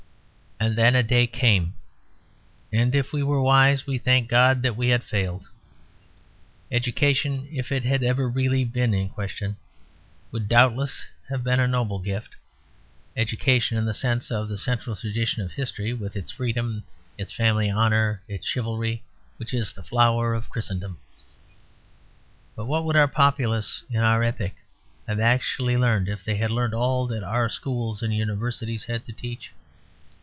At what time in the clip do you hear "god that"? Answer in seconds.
4.29-4.77